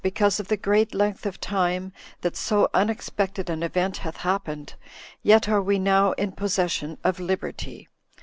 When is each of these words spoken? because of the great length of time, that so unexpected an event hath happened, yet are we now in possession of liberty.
because 0.03 0.39
of 0.39 0.47
the 0.47 0.57
great 0.57 0.95
length 0.95 1.27
of 1.27 1.39
time, 1.39 1.93
that 2.21 2.35
so 2.35 2.67
unexpected 2.73 3.51
an 3.51 3.61
event 3.61 3.97
hath 3.97 4.17
happened, 4.17 4.73
yet 5.21 5.47
are 5.47 5.61
we 5.61 5.77
now 5.77 6.11
in 6.13 6.31
possession 6.31 6.97
of 7.03 7.19
liberty. 7.19 7.87